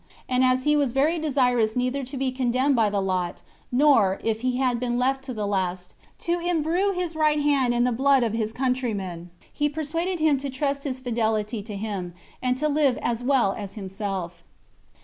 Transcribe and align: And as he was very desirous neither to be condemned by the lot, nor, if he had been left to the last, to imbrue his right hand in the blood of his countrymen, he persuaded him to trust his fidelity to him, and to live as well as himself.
And 0.27 0.43
as 0.43 0.63
he 0.63 0.75
was 0.75 0.93
very 0.93 1.19
desirous 1.19 1.75
neither 1.75 2.03
to 2.05 2.17
be 2.17 2.31
condemned 2.31 2.75
by 2.75 2.89
the 2.89 2.99
lot, 3.03 3.43
nor, 3.71 4.19
if 4.23 4.41
he 4.41 4.57
had 4.57 4.79
been 4.79 4.97
left 4.97 5.23
to 5.25 5.31
the 5.31 5.45
last, 5.45 5.93
to 6.25 6.39
imbrue 6.39 6.91
his 6.93 7.15
right 7.15 7.39
hand 7.39 7.75
in 7.75 7.83
the 7.83 7.91
blood 7.91 8.23
of 8.23 8.33
his 8.33 8.51
countrymen, 8.51 9.29
he 9.53 9.69
persuaded 9.69 10.17
him 10.17 10.39
to 10.39 10.49
trust 10.49 10.85
his 10.85 10.99
fidelity 10.99 11.61
to 11.61 11.75
him, 11.77 12.15
and 12.41 12.57
to 12.57 12.67
live 12.67 12.97
as 13.03 13.21
well 13.21 13.53
as 13.55 13.75
himself. 13.75 14.43